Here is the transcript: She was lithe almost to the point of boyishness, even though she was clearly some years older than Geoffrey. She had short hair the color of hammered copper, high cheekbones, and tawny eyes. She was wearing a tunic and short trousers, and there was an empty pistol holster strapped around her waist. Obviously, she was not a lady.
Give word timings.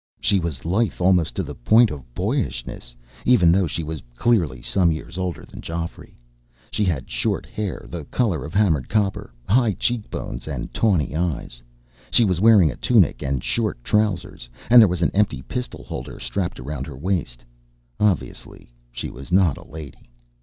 She 0.19 0.39
was 0.39 0.65
lithe 0.65 0.99
almost 0.99 1.35
to 1.35 1.43
the 1.43 1.53
point 1.53 1.91
of 1.91 2.15
boyishness, 2.15 2.95
even 3.23 3.51
though 3.51 3.67
she 3.67 3.83
was 3.83 4.01
clearly 4.15 4.59
some 4.59 4.91
years 4.91 5.15
older 5.15 5.45
than 5.45 5.61
Geoffrey. 5.61 6.17
She 6.71 6.85
had 6.85 7.07
short 7.07 7.45
hair 7.45 7.85
the 7.87 8.05
color 8.05 8.43
of 8.43 8.55
hammered 8.55 8.89
copper, 8.89 9.31
high 9.47 9.73
cheekbones, 9.73 10.47
and 10.47 10.73
tawny 10.73 11.15
eyes. 11.15 11.61
She 12.09 12.25
was 12.25 12.41
wearing 12.41 12.71
a 12.71 12.77
tunic 12.77 13.21
and 13.21 13.43
short 13.43 13.83
trousers, 13.83 14.49
and 14.71 14.81
there 14.81 14.89
was 14.89 15.03
an 15.03 15.11
empty 15.13 15.43
pistol 15.43 15.83
holster 15.83 16.19
strapped 16.19 16.59
around 16.59 16.87
her 16.87 16.97
waist. 16.97 17.45
Obviously, 17.99 18.73
she 18.91 19.11
was 19.11 19.31
not 19.31 19.55
a 19.55 19.67
lady. 19.67 20.09